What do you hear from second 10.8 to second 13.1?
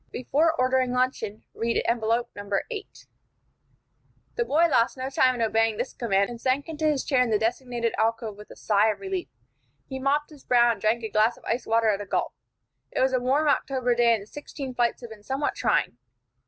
drank a glass of ice water at a gulp. It